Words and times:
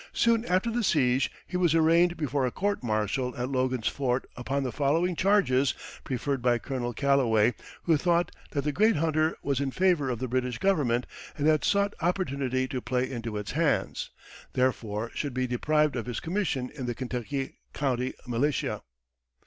Soon 0.13 0.43
after 0.45 0.71
the 0.71 0.83
siege 0.83 1.31
he 1.45 1.55
was 1.57 1.75
arraigned 1.75 2.17
before 2.17 2.43
a 2.43 2.49
court 2.49 2.81
martial 2.81 3.35
at 3.37 3.49
Logan's 3.49 3.87
Fort 3.87 4.27
upon 4.35 4.63
the 4.63 4.71
following 4.71 5.15
charges 5.15 5.75
preferred 6.03 6.41
by 6.41 6.57
Colonel 6.57 6.91
Calloway, 6.91 7.53
who 7.83 7.97
thought 7.97 8.31
that 8.49 8.63
the 8.63 8.71
great 8.71 8.95
hunter 8.95 9.37
was 9.43 9.59
in 9.59 9.69
favor 9.69 10.09
of 10.09 10.17
the 10.17 10.27
British 10.27 10.57
Government 10.57 11.05
and 11.37 11.45
had 11.45 11.63
sought 11.63 11.93
opportunity 12.01 12.67
to 12.67 12.81
play 12.81 13.11
into 13.11 13.37
its 13.37 13.51
hands, 13.51 14.09
therefore 14.53 15.11
should 15.13 15.35
be 15.35 15.45
deprived 15.45 15.95
of 15.95 16.07
his 16.07 16.19
commission 16.19 16.71
in 16.73 16.87
the 16.87 16.95
Kentucky 16.95 17.59
County 17.71 18.15
militia: 18.25 18.71
"1. 18.71 18.81